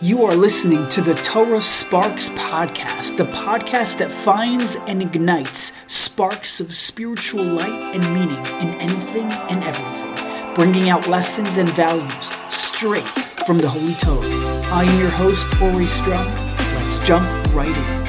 You 0.00 0.24
are 0.26 0.34
listening 0.36 0.88
to 0.90 1.00
the 1.00 1.16
Torah 1.16 1.60
Sparks 1.60 2.28
Podcast, 2.28 3.16
the 3.16 3.24
podcast 3.24 3.98
that 3.98 4.12
finds 4.12 4.76
and 4.86 5.02
ignites 5.02 5.72
sparks 5.88 6.60
of 6.60 6.72
spiritual 6.72 7.42
light 7.42 7.96
and 7.96 8.04
meaning 8.14 8.38
in 8.60 8.80
anything 8.80 9.24
and 9.24 9.64
everything, 9.64 10.54
bringing 10.54 10.88
out 10.88 11.08
lessons 11.08 11.58
and 11.58 11.68
values 11.70 12.30
straight 12.48 13.02
from 13.44 13.58
the 13.58 13.68
Holy 13.68 13.94
Torah. 13.94 14.24
I 14.70 14.84
am 14.84 15.00
your 15.00 15.10
host, 15.10 15.48
Ori 15.60 15.88
Strum. 15.88 16.28
Let's 16.76 17.00
jump 17.00 17.26
right 17.52 17.66
in. 17.66 18.08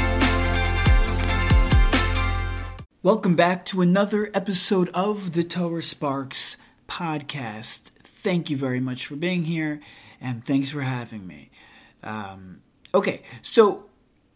Welcome 3.02 3.36
back 3.36 3.66
to 3.66 3.82
another 3.82 4.30
episode 4.36 4.90
of 4.90 5.34
the 5.34 5.44
Torah 5.44 5.82
Sparks 5.82 6.56
Podcast. 6.88 7.90
Thank 8.04 8.52
you 8.52 8.58
very 8.58 8.80
much 8.80 9.08
for 9.08 9.16
being 9.16 9.46
here, 9.46 9.80
and 10.21 10.46
thanks 10.46 10.70
for 10.70 10.82
having 10.82 11.26
me. 11.26 11.50
Um, 12.04 12.61
okay, 12.93 13.23
so 13.42 13.86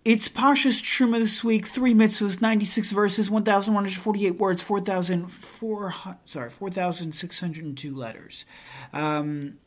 it's 0.05 0.27
Parshas 0.27 0.81
Truma 0.81 1.19
this 1.19 1.43
week. 1.43 1.65
Three 1.65 1.93
mitzvahs, 1.93 2.41
ninety-six 2.41 2.91
verses, 2.91 3.29
one 3.29 3.43
thousand 3.43 3.73
one 3.73 3.85
hundred 3.85 3.97
forty-eight 3.97 4.37
words, 4.37 4.61
four 4.61 4.79
thousand 4.79 5.27
four 5.27 5.93
sorry 6.25 6.49
four 6.49 6.69
thousand 6.69 7.13
six 7.13 7.39
hundred 7.39 7.75
two 7.77 7.95
letters. 7.95 8.45
Um, 8.91 9.59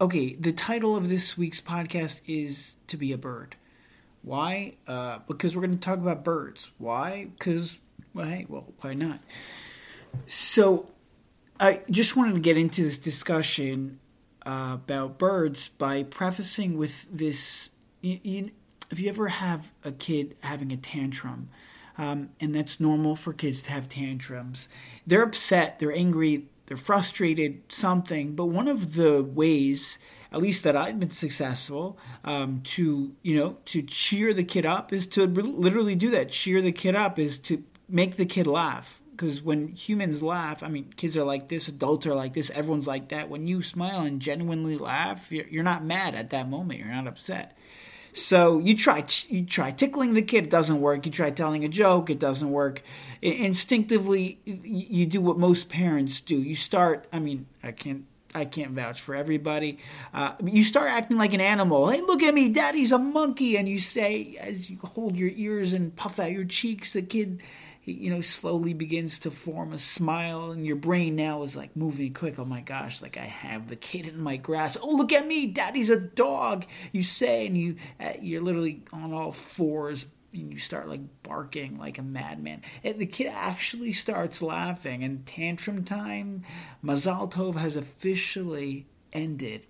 okay, 0.00 0.34
the 0.34 0.52
title 0.52 0.96
of 0.96 1.10
this 1.10 1.36
week's 1.36 1.60
podcast 1.60 2.22
is 2.26 2.76
"To 2.86 2.96
Be 2.96 3.12
a 3.12 3.18
Bird." 3.18 3.56
Why? 4.22 4.76
Uh, 4.86 5.20
because 5.26 5.56
we're 5.56 5.62
going 5.62 5.78
to 5.78 5.80
talk 5.80 5.98
about 5.98 6.24
birds. 6.24 6.70
Why? 6.78 7.28
Because 7.38 7.78
well, 8.14 8.26
hey, 8.26 8.46
well, 8.48 8.72
why 8.80 8.94
not? 8.94 9.20
So, 10.26 10.90
I 11.58 11.82
just 11.90 12.16
wanted 12.16 12.34
to 12.34 12.40
get 12.40 12.56
into 12.56 12.82
this 12.82 12.98
discussion 12.98 14.00
about 14.50 15.18
birds 15.18 15.68
by 15.68 16.02
prefacing 16.02 16.76
with 16.76 17.06
this. 17.10 17.70
You, 18.00 18.20
you, 18.22 18.50
if 18.90 18.98
you 18.98 19.08
ever 19.08 19.28
have 19.28 19.72
a 19.84 19.92
kid 19.92 20.36
having 20.42 20.72
a 20.72 20.76
tantrum, 20.76 21.48
um, 21.96 22.30
and 22.40 22.54
that's 22.54 22.80
normal 22.80 23.14
for 23.14 23.32
kids 23.32 23.62
to 23.62 23.70
have 23.70 23.88
tantrums, 23.88 24.68
they're 25.06 25.22
upset, 25.22 25.78
they're 25.78 25.92
angry, 25.92 26.46
they're 26.66 26.76
frustrated, 26.76 27.62
something. 27.68 28.34
But 28.34 28.46
one 28.46 28.68
of 28.68 28.94
the 28.94 29.22
ways, 29.22 29.98
at 30.32 30.40
least 30.40 30.64
that 30.64 30.76
I've 30.76 30.98
been 30.98 31.10
successful, 31.10 31.98
um, 32.24 32.62
to 32.64 33.14
you 33.22 33.36
know 33.36 33.58
to 33.66 33.82
cheer 33.82 34.32
the 34.32 34.44
kid 34.44 34.66
up 34.66 34.92
is 34.92 35.06
to 35.08 35.26
literally 35.26 35.94
do 35.94 36.10
that. 36.10 36.30
Cheer 36.30 36.62
the 36.62 36.72
kid 36.72 36.94
up 36.94 37.18
is 37.18 37.38
to 37.40 37.62
make 37.88 38.16
the 38.16 38.26
kid 38.26 38.46
laugh 38.46 39.02
because 39.20 39.42
when 39.42 39.68
humans 39.68 40.22
laugh, 40.22 40.62
I 40.62 40.68
mean, 40.68 40.94
kids 40.96 41.14
are 41.14 41.24
like 41.24 41.48
this, 41.48 41.68
adults 41.68 42.06
are 42.06 42.14
like 42.14 42.32
this, 42.32 42.48
everyone's 42.50 42.86
like 42.86 43.10
that. 43.10 43.28
When 43.28 43.46
you 43.46 43.60
smile 43.60 44.00
and 44.00 44.18
genuinely 44.18 44.78
laugh, 44.78 45.30
you're 45.30 45.62
not 45.62 45.84
mad 45.84 46.14
at 46.14 46.30
that 46.30 46.48
moment. 46.48 46.80
You're 46.80 46.88
not 46.88 47.06
upset. 47.06 47.54
So 48.14 48.58
you 48.58 48.74
try 48.74 49.04
you 49.28 49.44
try 49.44 49.72
tickling 49.72 50.14
the 50.14 50.22
kid, 50.22 50.44
it 50.44 50.50
doesn't 50.50 50.80
work. 50.80 51.04
You 51.04 51.12
try 51.12 51.30
telling 51.30 51.66
a 51.66 51.68
joke, 51.68 52.08
it 52.08 52.18
doesn't 52.18 52.50
work. 52.50 52.80
Instinctively, 53.20 54.40
you 54.46 55.04
do 55.04 55.20
what 55.20 55.38
most 55.38 55.68
parents 55.68 56.20
do. 56.20 56.36
You 56.36 56.54
start. 56.54 57.06
I 57.12 57.18
mean, 57.18 57.46
I 57.62 57.72
can't. 57.72 58.06
I 58.32 58.44
can't 58.44 58.70
vouch 58.70 59.00
for 59.00 59.16
everybody. 59.16 59.78
Uh, 60.14 60.34
you 60.44 60.62
start 60.62 60.88
acting 60.88 61.18
like 61.18 61.34
an 61.34 61.40
animal. 61.40 61.88
Hey, 61.88 62.00
look 62.00 62.22
at 62.22 62.32
me, 62.32 62.48
daddy's 62.48 62.92
a 62.92 62.98
monkey. 62.98 63.56
And 63.56 63.68
you 63.68 63.80
say, 63.80 64.36
as 64.40 64.70
you 64.70 64.78
hold 64.78 65.16
your 65.16 65.32
ears 65.34 65.72
and 65.72 65.96
puff 65.96 66.20
out 66.20 66.30
your 66.30 66.44
cheeks, 66.44 66.92
the 66.92 67.02
kid 67.02 67.42
you 67.84 68.10
know, 68.10 68.20
slowly 68.20 68.74
begins 68.74 69.18
to 69.20 69.30
form 69.30 69.72
a 69.72 69.78
smile, 69.78 70.50
and 70.50 70.66
your 70.66 70.76
brain 70.76 71.16
now 71.16 71.42
is 71.42 71.56
like 71.56 71.74
moving 71.74 72.12
quick. 72.12 72.38
Oh 72.38 72.44
my 72.44 72.60
gosh, 72.60 73.00
like 73.00 73.16
I 73.16 73.24
have 73.24 73.68
the 73.68 73.76
kid 73.76 74.06
in 74.06 74.20
my 74.20 74.36
grasp. 74.36 74.80
Oh, 74.82 74.90
look 74.90 75.12
at 75.12 75.26
me, 75.26 75.46
daddy's 75.46 75.90
a 75.90 75.98
dog. 75.98 76.66
You 76.92 77.02
say, 77.02 77.46
and 77.46 77.56
you 77.56 77.76
uh, 77.98 78.12
you're 78.20 78.42
literally 78.42 78.82
on 78.92 79.12
all 79.12 79.32
fours, 79.32 80.06
and 80.32 80.52
you 80.52 80.58
start 80.58 80.88
like 80.88 81.22
barking 81.22 81.78
like 81.78 81.98
a 81.98 82.02
madman. 82.02 82.62
And 82.84 82.98
the 82.98 83.06
kid 83.06 83.28
actually 83.34 83.92
starts 83.92 84.42
laughing, 84.42 85.02
and 85.02 85.24
tantrum 85.24 85.84
time, 85.84 86.44
Mazal 86.84 87.30
Tov 87.32 87.56
has 87.56 87.76
officially 87.76 88.86
ended. 89.12 89.66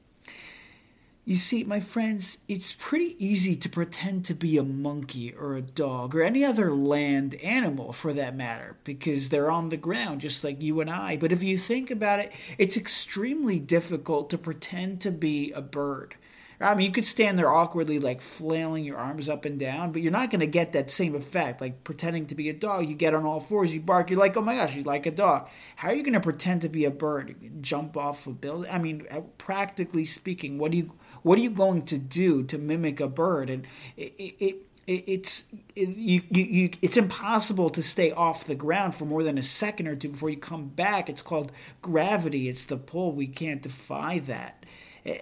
You 1.26 1.36
see, 1.36 1.64
my 1.64 1.80
friends, 1.80 2.38
it's 2.48 2.72
pretty 2.72 3.14
easy 3.24 3.54
to 3.54 3.68
pretend 3.68 4.24
to 4.24 4.34
be 4.34 4.56
a 4.56 4.62
monkey 4.62 5.34
or 5.34 5.54
a 5.54 5.62
dog 5.62 6.16
or 6.16 6.22
any 6.22 6.44
other 6.44 6.74
land 6.74 7.34
animal 7.36 7.92
for 7.92 8.14
that 8.14 8.34
matter 8.34 8.78
because 8.84 9.28
they're 9.28 9.50
on 9.50 9.68
the 9.68 9.76
ground 9.76 10.22
just 10.22 10.42
like 10.42 10.62
you 10.62 10.80
and 10.80 10.88
I. 10.88 11.18
But 11.18 11.30
if 11.30 11.42
you 11.42 11.58
think 11.58 11.90
about 11.90 12.20
it, 12.20 12.32
it's 12.56 12.76
extremely 12.76 13.60
difficult 13.60 14.30
to 14.30 14.38
pretend 14.38 15.02
to 15.02 15.10
be 15.10 15.52
a 15.52 15.60
bird. 15.60 16.16
I 16.62 16.74
mean, 16.74 16.86
you 16.86 16.92
could 16.92 17.06
stand 17.06 17.38
there 17.38 17.50
awkwardly, 17.50 17.98
like 17.98 18.20
flailing 18.20 18.84
your 18.84 18.98
arms 18.98 19.30
up 19.30 19.46
and 19.46 19.58
down, 19.58 19.92
but 19.92 20.02
you're 20.02 20.12
not 20.12 20.30
going 20.30 20.40
to 20.40 20.46
get 20.46 20.72
that 20.72 20.90
same 20.90 21.14
effect. 21.14 21.60
Like 21.60 21.84
pretending 21.84 22.26
to 22.26 22.34
be 22.34 22.50
a 22.50 22.52
dog, 22.52 22.86
you 22.86 22.94
get 22.94 23.14
on 23.14 23.24
all 23.24 23.40
fours, 23.40 23.74
you 23.74 23.80
bark, 23.80 24.10
you're 24.10 24.18
like, 24.18 24.36
oh 24.36 24.42
my 24.42 24.54
gosh, 24.54 24.74
you're 24.74 24.84
like 24.84 25.06
a 25.06 25.10
dog. 25.10 25.48
How 25.76 25.88
are 25.88 25.94
you 25.94 26.02
going 26.02 26.12
to 26.12 26.20
pretend 26.20 26.60
to 26.62 26.68
be 26.68 26.84
a 26.84 26.90
bird? 26.90 27.62
Jump 27.62 27.96
off 27.96 28.26
a 28.26 28.32
building? 28.32 28.70
I 28.70 28.76
mean, 28.78 29.06
uh, 29.10 29.22
practically 29.38 30.04
speaking, 30.04 30.58
what 30.58 30.72
do 30.72 30.76
you 30.76 30.92
what 31.22 31.38
are 31.38 31.42
you 31.42 31.50
going 31.50 31.82
to 31.82 31.98
do 31.98 32.42
to 32.44 32.58
mimic 32.58 33.00
a 33.00 33.08
bird? 33.08 33.48
And 33.50 33.66
it, 33.96 34.14
it, 34.18 34.44
it 34.44 34.69
it's 34.90 35.44
it, 35.76 35.88
you, 35.90 36.22
you, 36.30 36.44
you, 36.44 36.70
it's 36.82 36.96
impossible 36.96 37.70
to 37.70 37.82
stay 37.82 38.10
off 38.10 38.44
the 38.44 38.54
ground 38.54 38.94
for 38.94 39.04
more 39.04 39.22
than 39.22 39.38
a 39.38 39.42
second 39.42 39.86
or 39.86 39.96
two 39.96 40.10
before 40.10 40.30
you 40.30 40.36
come 40.36 40.68
back. 40.68 41.08
It's 41.08 41.22
called 41.22 41.52
gravity. 41.82 42.48
It's 42.48 42.64
the 42.64 42.76
pull. 42.76 43.12
We 43.12 43.26
can't 43.26 43.62
defy 43.62 44.18
that. 44.20 44.64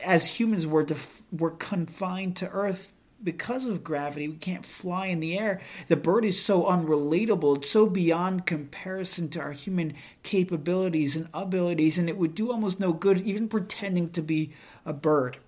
As 0.04 0.38
humans, 0.38 0.66
we're 0.66 0.84
def- 0.84 1.22
we're 1.30 1.52
confined 1.52 2.36
to 2.36 2.48
Earth 2.48 2.92
because 3.22 3.66
of 3.66 3.84
gravity. 3.84 4.28
We 4.28 4.36
can't 4.36 4.64
fly 4.64 5.06
in 5.06 5.20
the 5.20 5.38
air. 5.38 5.60
The 5.88 5.96
bird 5.96 6.24
is 6.24 6.42
so 6.42 6.64
unrelatable. 6.64 7.58
It's 7.58 7.70
so 7.70 7.86
beyond 7.86 8.46
comparison 8.46 9.28
to 9.30 9.40
our 9.40 9.52
human 9.52 9.94
capabilities 10.22 11.16
and 11.16 11.28
abilities, 11.34 11.98
and 11.98 12.08
it 12.08 12.16
would 12.16 12.34
do 12.34 12.50
almost 12.50 12.80
no 12.80 12.92
good 12.92 13.18
even 13.20 13.48
pretending 13.48 14.10
to 14.10 14.22
be 14.22 14.52
a 14.84 14.92
bird. 14.92 15.38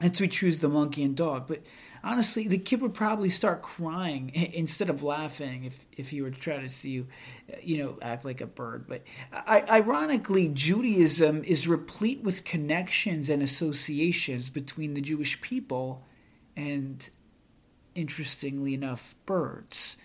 And 0.00 0.14
so 0.14 0.24
we 0.24 0.28
choose 0.28 0.58
the 0.58 0.68
monkey 0.68 1.02
and 1.02 1.16
dog. 1.16 1.46
But 1.46 1.62
honestly, 2.04 2.46
the 2.46 2.58
kid 2.58 2.80
would 2.82 2.94
probably 2.94 3.30
start 3.30 3.62
crying 3.62 4.30
instead 4.34 4.90
of 4.90 5.02
laughing 5.02 5.64
if, 5.64 5.86
if 5.96 6.10
he 6.10 6.22
were 6.22 6.30
to 6.30 6.38
try 6.38 6.58
to 6.60 6.68
see 6.68 6.90
you, 6.90 7.06
you 7.62 7.78
know, 7.78 7.98
act 8.02 8.24
like 8.24 8.40
a 8.40 8.46
bird. 8.46 8.86
But 8.86 9.02
I, 9.32 9.64
ironically, 9.68 10.48
Judaism 10.48 11.42
is 11.44 11.66
replete 11.66 12.22
with 12.22 12.44
connections 12.44 13.30
and 13.30 13.42
associations 13.42 14.50
between 14.50 14.94
the 14.94 15.00
Jewish 15.00 15.40
people 15.40 16.04
and, 16.56 17.08
interestingly 17.94 18.74
enough, 18.74 19.14
birds. 19.26 19.96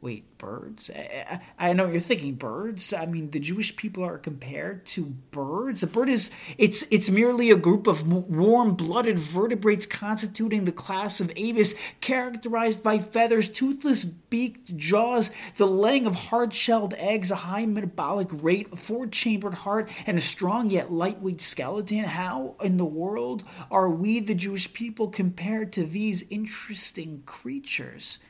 Wait, 0.00 0.38
birds? 0.38 0.92
I, 0.94 1.40
I, 1.58 1.72
know 1.72 1.88
you're 1.88 1.98
thinking 1.98 2.36
birds. 2.36 2.92
I 2.92 3.04
mean, 3.04 3.30
the 3.30 3.40
Jewish 3.40 3.74
people 3.74 4.04
are 4.04 4.16
compared 4.16 4.86
to 4.86 5.06
birds. 5.32 5.82
A 5.82 5.88
bird 5.88 6.08
is 6.08 6.30
it's 6.56 6.86
it's 6.88 7.10
merely 7.10 7.50
a 7.50 7.56
group 7.56 7.88
of 7.88 8.06
warm-blooded 8.06 9.18
vertebrates 9.18 9.86
constituting 9.86 10.66
the 10.66 10.72
class 10.72 11.18
of 11.18 11.32
Aves, 11.34 11.74
characterized 12.00 12.80
by 12.80 13.00
feathers, 13.00 13.48
toothless 13.48 14.04
beaked 14.04 14.76
jaws, 14.76 15.32
the 15.56 15.66
laying 15.66 16.06
of 16.06 16.14
hard-shelled 16.14 16.94
eggs, 16.94 17.32
a 17.32 17.36
high 17.36 17.66
metabolic 17.66 18.28
rate, 18.30 18.68
a 18.70 18.76
four-chambered 18.76 19.54
heart, 19.54 19.90
and 20.06 20.16
a 20.16 20.20
strong 20.20 20.70
yet 20.70 20.92
lightweight 20.92 21.40
skeleton. 21.40 22.04
How 22.04 22.54
in 22.62 22.76
the 22.76 22.84
world 22.84 23.42
are 23.68 23.90
we, 23.90 24.20
the 24.20 24.36
Jewish 24.36 24.72
people, 24.72 25.08
compared 25.08 25.72
to 25.72 25.82
these 25.82 26.24
interesting 26.30 27.24
creatures? 27.26 28.20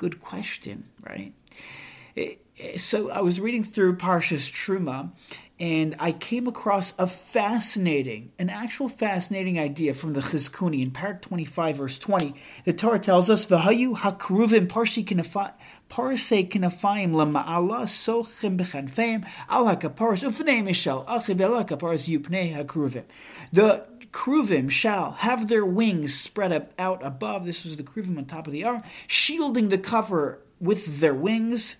Good 0.00 0.18
question, 0.18 0.84
right? 1.06 1.34
Eh, 2.16 2.36
eh, 2.58 2.78
so 2.78 3.10
I 3.10 3.20
was 3.20 3.38
reading 3.38 3.62
through 3.62 3.98
Parshas 3.98 4.50
Truma, 4.50 5.10
and 5.60 5.94
I 6.00 6.12
came 6.12 6.48
across 6.48 6.98
a 6.98 7.06
fascinating, 7.06 8.32
an 8.38 8.48
actual 8.48 8.88
fascinating 8.88 9.58
idea 9.58 9.92
from 9.92 10.14
the 10.14 10.20
Chizkuni 10.20 10.82
in 10.82 10.90
Parak 10.90 11.20
25, 11.20 11.76
verse 11.76 11.98
20. 11.98 12.34
The 12.64 12.72
Torah 12.72 12.98
tells 12.98 13.28
us, 13.28 13.44
"V'hayu 13.44 13.94
hakruvim 13.98 14.70
parsi 14.70 15.04
parse 15.04 16.48
kinafayim 16.48 17.12
lama'ala 17.12 17.82
sochem 17.84 18.56
b'chanfeim 18.56 19.26
al 19.50 19.66
hakaparas 19.66 20.24
ufnei 20.24 20.62
mishal 20.66 21.06
achiv 21.06 21.38
el 21.42 21.62
hakaparas 21.62 22.08
yupnei 22.08 22.56
hakruvim." 22.56 23.04
The 23.52 23.86
Kruvim 24.12 24.70
shall 24.70 25.12
have 25.12 25.48
their 25.48 25.64
wings 25.64 26.14
spread 26.14 26.68
out 26.78 27.04
above. 27.04 27.46
This 27.46 27.64
was 27.64 27.76
the 27.76 27.82
Kruvim 27.82 28.18
on 28.18 28.24
top 28.24 28.46
of 28.46 28.52
the 28.52 28.64
Aron, 28.64 28.82
shielding 29.06 29.68
the 29.68 29.78
cover 29.78 30.40
with 30.60 31.00
their 31.00 31.14
wings. 31.14 31.76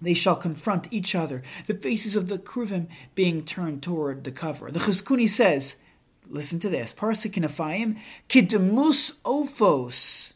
They 0.00 0.14
shall 0.14 0.36
confront 0.36 0.92
each 0.92 1.14
other, 1.14 1.42
the 1.66 1.74
faces 1.74 2.14
of 2.14 2.28
the 2.28 2.38
Kruvim 2.38 2.86
being 3.14 3.44
turned 3.44 3.82
toward 3.82 4.24
the 4.24 4.30
cover. 4.30 4.70
The 4.70 4.78
Chizkuni 4.78 5.28
says, 5.28 5.76
listen 6.28 6.60
to 6.60 6.68
this, 6.68 6.92
Parsikinafayim, 6.92 7.98
Kidemus 8.28 9.18
Ophos. 9.22 10.34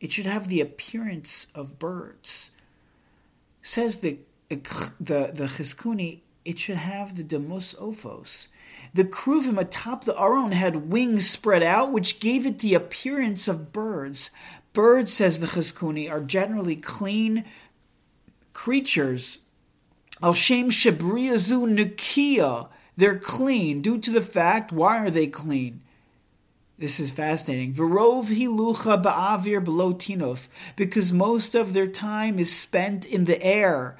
It 0.00 0.12
should 0.12 0.26
have 0.26 0.48
the 0.48 0.60
appearance 0.60 1.46
of 1.54 1.78
birds. 1.78 2.50
Says 3.62 3.98
the 4.00 4.18
the 4.50 5.30
the 5.32 5.46
Chizkuni, 5.46 6.20
it 6.44 6.58
should 6.58 6.76
have 6.76 7.16
the 7.16 7.24
Demos 7.24 7.74
Ophos. 7.74 8.48
The 8.92 9.04
Kruvim 9.04 9.58
atop 9.58 10.04
the 10.04 10.18
Aron 10.20 10.52
had 10.52 10.90
wings 10.90 11.28
spread 11.28 11.62
out, 11.62 11.92
which 11.92 12.20
gave 12.20 12.46
it 12.46 12.58
the 12.60 12.74
appearance 12.74 13.48
of 13.48 13.72
birds. 13.72 14.30
Birds, 14.72 15.12
says 15.12 15.40
the 15.40 15.46
Chizkuni, 15.46 16.10
are 16.10 16.20
generally 16.20 16.76
clean 16.76 17.44
creatures. 18.52 19.38
Al 20.22 20.34
Shem 20.34 20.70
Shebriazu 20.70 21.66
Nukia. 21.66 22.68
They're 22.96 23.18
clean 23.18 23.82
due 23.82 23.98
to 23.98 24.10
the 24.10 24.22
fact, 24.22 24.70
why 24.70 24.98
are 24.98 25.10
they 25.10 25.26
clean? 25.26 25.82
This 26.78 27.00
is 27.00 27.10
fascinating. 27.10 27.72
Verov 27.72 28.26
hilucha 28.26 29.02
ba'avir 29.02 29.64
belotinos, 29.64 30.48
because 30.76 31.12
most 31.12 31.54
of 31.54 31.72
their 31.72 31.86
time 31.86 32.38
is 32.38 32.54
spent 32.54 33.06
in 33.06 33.24
the 33.24 33.42
air, 33.42 33.96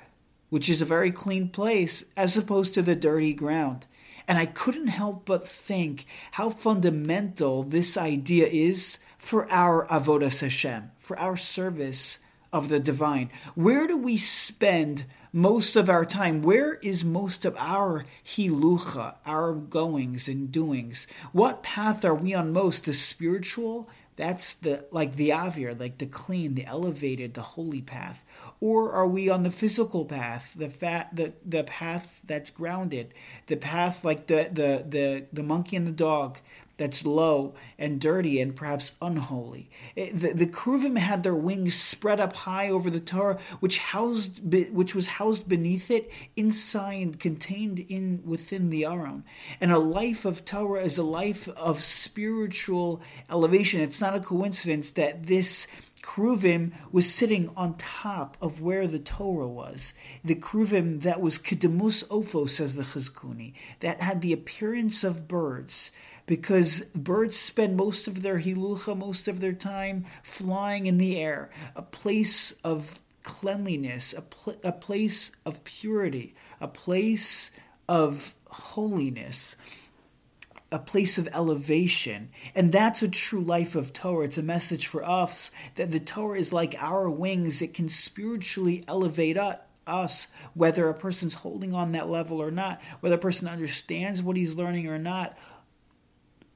which 0.55 0.69
is 0.69 0.81
a 0.81 0.85
very 0.85 1.11
clean 1.11 1.49
place, 1.49 2.05
as 2.17 2.37
opposed 2.37 2.73
to 2.73 2.81
the 2.81 2.95
dirty 2.95 3.35
ground. 3.35 3.87
And 4.29 4.39
I 4.39 4.47
couldn't 4.47 4.87
help 4.87 5.25
but 5.25 5.49
think 5.49 6.07
how 6.31 6.49
fundamental 6.49 7.65
this 7.65 7.97
idea 7.97 8.47
is 8.47 9.01
for 9.19 9.51
our 9.51 9.85
avodas 9.89 10.43
Hashem, 10.43 10.93
for 10.97 11.19
our 11.19 11.37
service 11.37 12.21
of 12.53 12.69
the 12.69 12.79
divine. 12.79 13.31
Where 13.57 13.89
do 13.89 13.99
we 13.99 14.17
spend 14.17 15.07
most 15.33 15.75
of 15.75 15.91
our 15.91 16.05
time? 16.05 16.41
Where 16.41 16.75
is 16.75 17.05
most 17.05 17.45
of 17.45 17.57
our 17.59 18.05
hilucha, 18.25 19.17
our 19.27 19.53
goings 19.53 20.29
and 20.29 20.53
doings? 20.53 21.09
What 21.33 21.65
path 21.65 22.05
are 22.05 22.15
we 22.15 22.33
on 22.33 22.53
most? 22.53 22.85
The 22.85 22.93
spiritual 22.93 23.89
that's 24.17 24.55
the 24.55 24.87
like 24.91 25.17
the 25.17 25.31
avir, 25.31 25.79
like 25.79 25.99
the 25.99 26.07
clean, 26.07 26.55
the 26.55 26.65
elevated, 26.65 27.35
the 27.35 27.43
holy 27.43 27.83
path, 27.83 28.25
or 28.61 28.93
are 28.93 29.07
we 29.09 29.29
on 29.29 29.43
the 29.43 29.51
physical 29.51 30.05
path, 30.05 30.55
the 30.57 30.69
fat, 30.69 31.15
the 31.15 31.35
the 31.45 31.65
path 31.65 32.21
that's 32.25 32.51
grounded, 32.51 33.13
the 33.47 33.57
path 33.57 34.05
like 34.05 34.27
the 34.29 34.49
the 34.53 34.85
the 34.89 35.27
the 35.33 35.43
monkey 35.43 35.77
and 35.77 35.87
the 35.87 35.93
dog, 35.93 36.39
that's 36.77 37.05
low 37.05 37.55
and 37.79 38.01
dirty 38.01 38.41
and 38.41 38.57
perhaps 38.57 38.93
unholy. 39.01 39.71
Eh, 39.97 40.11
the, 40.13 40.33
the 40.33 40.47
Kruvim 40.47 40.99
had 40.99 41.23
their 41.23 41.35
wings 41.35 41.75
spread 41.75 42.21
up 42.21 42.35
high 42.35 42.69
over 42.69 42.91
the 42.91 43.01
Torah, 43.01 43.39
which 43.61 43.79
housed 43.79 44.41
which 44.73 44.95
was 44.95 45.07
housed 45.07 45.49
beneath 45.49 45.91
it, 45.91 46.11
inside, 46.37 47.19
contained 47.19 47.81
in 47.89 48.23
within 48.25 48.71
the 48.71 48.85
Aron. 48.85 49.25
And 49.61 49.73
a 49.73 49.79
life 49.79 50.25
of 50.25 50.45
Torah 50.45 50.83
is 50.83 50.99
a 50.99 51.03
life 51.03 51.49
of 51.51 51.83
spiritual 51.83 53.01
elevation. 53.31 53.81
It's 53.81 54.01
not 54.01 54.15
a 54.15 54.21
coincidence 54.21 54.91
that 54.93 55.25
this 55.27 55.67
Kruvim 56.05 56.73
was 56.93 57.13
sitting 57.13 57.51
on 57.57 57.79
top 57.79 58.37
of 58.39 58.61
where 58.61 58.87
the 58.87 58.99
Torah 58.99 59.49
was. 59.49 59.95
The 60.23 60.35
Kruvim 60.35 61.01
that 61.01 61.23
was 61.23 61.39
Kedemus 61.39 62.07
Ofo, 62.09 62.47
says 62.47 62.77
the 62.77 62.83
Chizkuni, 62.83 63.55
that 63.81 64.03
had 64.03 64.21
the 64.21 64.35
appearance 64.35 65.03
of 65.03 65.27
birds, 65.27 65.91
because 66.27 66.83
birds 66.95 67.39
spend 67.39 67.79
most 67.79 68.07
of 68.07 68.23
their 68.23 68.41
hilucha, 68.41 68.97
most 68.97 69.29
of 69.29 69.41
their 69.41 69.55
time 69.55 70.05
flying 70.23 70.85
in 70.85 70.99
the 70.99 71.19
air, 71.19 71.51
a 71.75 71.83
place 71.83 72.53
of 72.63 73.01
cleanliness, 73.23 74.13
a, 74.13 74.21
pl- 74.21 74.61
a 74.63 74.73
place 74.73 75.33
of 75.47 75.65
purity, 75.65 76.35
a 76.61 76.69
place 76.69 77.51
of 77.89 78.35
holiness 78.51 79.57
a 80.75 80.79
place 80.81 81.19
of 81.19 81.29
elevation. 81.33 82.29
And 82.53 82.73
that's 82.73 83.01
a 83.01 83.09
true 83.09 83.41
life 83.41 83.77
of 83.77 83.93
Torah. 83.93 84.25
It's 84.25 84.39
a 84.39 84.43
message 84.43 84.89
for 84.89 85.09
us 85.09 85.53
that 85.77 85.93
the 85.93 86.01
Torah 86.01 86.37
is 86.37 86.53
like 86.53 86.75
our 86.81 87.09
wings, 87.09 87.63
it 87.63 87.75
can 87.75 87.89
spiritually 87.89 88.85
elevate 88.89 89.39
us, 89.87 90.27
whether 90.53 90.89
a 90.89 90.95
person's 90.95 91.35
holding 91.35 91.73
on 91.75 91.93
that 91.93 92.09
level 92.09 92.43
or 92.43 92.51
not, 92.51 92.83
whether 92.99 93.15
a 93.15 93.19
person 93.19 93.47
understands 93.47 94.21
what 94.21 94.37
he's 94.37 94.57
learning 94.57 94.89
or 94.89 94.99
not. 94.99 95.39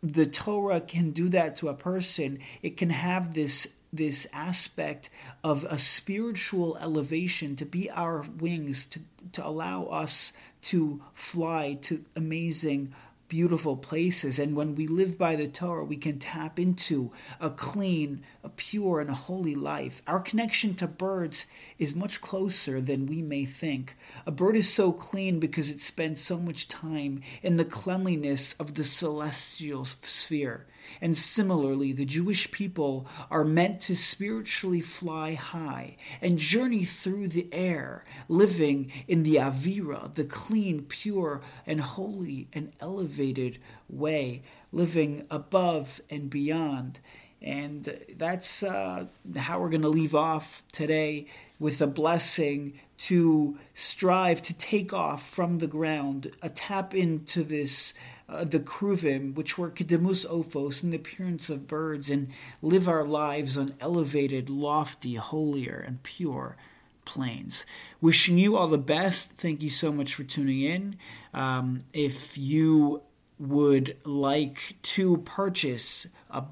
The 0.02 0.26
Torah 0.26 0.80
can 0.80 1.12
do 1.12 1.28
that 1.28 1.54
to 1.58 1.68
a 1.68 1.74
person. 1.74 2.40
It 2.60 2.76
can 2.76 2.90
have 2.90 3.34
this 3.34 3.74
this 3.90 4.26
aspect 4.34 5.08
of 5.42 5.64
a 5.64 5.78
spiritual 5.78 6.76
elevation 6.76 7.56
to 7.56 7.64
be 7.64 7.90
our 7.90 8.22
wings 8.38 8.84
to 8.84 9.00
to 9.32 9.46
allow 9.46 9.84
us 9.84 10.32
to 10.60 11.00
fly 11.14 11.78
to 11.80 12.04
amazing 12.14 12.92
beautiful 13.28 13.76
places. 13.76 14.38
And 14.38 14.56
when 14.56 14.74
we 14.74 14.86
live 14.86 15.18
by 15.18 15.36
the 15.36 15.46
Torah, 15.46 15.84
we 15.84 15.96
can 15.96 16.18
tap 16.18 16.58
into 16.58 17.12
a 17.40 17.50
clean, 17.50 18.22
a 18.42 18.48
pure, 18.48 19.00
and 19.00 19.10
a 19.10 19.14
holy 19.14 19.54
life. 19.54 20.02
Our 20.06 20.20
connection 20.20 20.74
to 20.76 20.86
birds 20.86 21.46
is 21.78 21.94
much 21.94 22.20
closer 22.20 22.80
than 22.80 23.06
we 23.06 23.22
may 23.22 23.44
think. 23.44 23.96
A 24.26 24.30
bird 24.30 24.56
is 24.56 24.72
so 24.72 24.92
clean 24.92 25.38
because 25.38 25.70
it 25.70 25.80
spends 25.80 26.20
so 26.20 26.38
much 26.38 26.68
time 26.68 27.22
in 27.42 27.56
the 27.56 27.64
cleanliness 27.64 28.54
of 28.54 28.74
the 28.74 28.84
celestial 28.84 29.84
sphere. 29.84 30.66
And 31.00 31.16
similarly, 31.16 31.92
the 31.92 32.04
Jewish 32.04 32.50
people 32.50 33.06
are 33.30 33.44
meant 33.44 33.80
to 33.82 33.96
spiritually 33.96 34.80
fly 34.80 35.34
high 35.34 35.96
and 36.20 36.38
journey 36.38 36.84
through 36.84 37.28
the 37.28 37.48
air, 37.52 38.04
living 38.28 38.92
in 39.06 39.22
the 39.22 39.36
Avira, 39.36 40.12
the 40.14 40.24
clean, 40.24 40.82
pure, 40.82 41.40
and 41.66 41.80
holy 41.80 42.48
and 42.52 42.72
elevated 42.80 43.58
way, 43.88 44.42
living 44.72 45.26
above 45.30 46.00
and 46.10 46.30
beyond. 46.30 47.00
And 47.40 47.98
that's 48.16 48.62
uh, 48.62 49.06
how 49.36 49.60
we're 49.60 49.70
going 49.70 49.82
to 49.82 49.88
leave 49.88 50.14
off 50.14 50.62
today 50.72 51.26
with 51.60 51.80
a 51.80 51.86
blessing 51.86 52.78
to 52.96 53.58
strive 53.74 54.42
to 54.42 54.56
take 54.56 54.92
off 54.92 55.28
from 55.28 55.58
the 55.58 55.66
ground, 55.66 56.32
a 56.42 56.48
tap 56.48 56.94
into 56.94 57.42
this 57.42 57.94
uh, 58.28 58.44
the 58.44 58.60
Kruvim, 58.60 59.34
which 59.34 59.56
were 59.56 59.70
Kedemus 59.70 60.26
Ophos 60.26 60.82
in 60.82 60.90
the 60.90 60.96
appearance 60.96 61.48
of 61.48 61.66
birds, 61.66 62.10
and 62.10 62.28
live 62.60 62.88
our 62.88 63.04
lives 63.04 63.56
on 63.56 63.74
elevated, 63.80 64.50
lofty, 64.50 65.14
holier, 65.14 65.82
and 65.86 66.02
pure 66.02 66.56
planes. 67.04 67.64
Wishing 68.00 68.38
you 68.38 68.56
all 68.56 68.68
the 68.68 68.78
best. 68.78 69.32
Thank 69.32 69.62
you 69.62 69.70
so 69.70 69.90
much 69.90 70.14
for 70.14 70.24
tuning 70.24 70.60
in. 70.60 70.96
Um, 71.32 71.84
if 71.92 72.36
you 72.36 73.02
would 73.38 73.96
like 74.04 74.76
to 74.82 75.18
purchase 75.18 76.06
a 76.30 76.44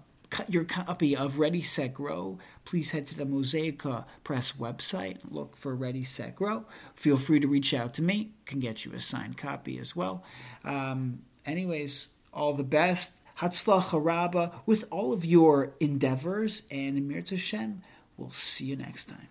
your 0.49 0.65
copy 0.65 1.17
of 1.17 1.39
Ready 1.39 1.63
Set 1.63 1.95
Grow, 1.95 2.39
please 2.65 2.91
head 2.91 3.07
to 3.07 3.17
the 3.17 3.25
Mosaica 3.25 4.05
Press 4.25 4.53
website. 4.53 5.19
Look 5.31 5.57
for 5.57 5.75
Ready 5.75 6.05
Set 6.05 6.35
Grow. 6.35 6.65
Feel 6.95 7.17
free 7.17 7.41
to 7.41 7.47
reach 7.47 7.73
out 7.73 7.95
to 7.95 8.03
me. 8.03 8.31
Can 8.45 8.61
get 8.61 8.85
you 8.85 8.93
a 8.93 9.01
signed 9.01 9.37
copy 9.37 9.79
as 9.79 9.95
well. 9.95 10.25
Um, 10.65 11.21
anyways, 11.47 12.09
all 12.33 12.53
the 12.55 12.65
best. 12.65 13.13
Hatzlacha 13.39 14.03
Rabba 14.03 14.63
with 14.65 14.87
all 14.91 15.13
of 15.13 15.25
your 15.25 15.75
endeavors, 15.79 16.63
and 16.71 16.97
Emir 16.97 17.23
Hashem. 17.29 17.83
We'll 18.17 18.31
see 18.31 18.65
you 18.67 18.77
next 18.77 19.07
time. 19.07 19.29